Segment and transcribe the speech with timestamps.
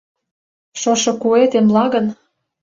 [0.81, 2.05] Шошо куэ темла гын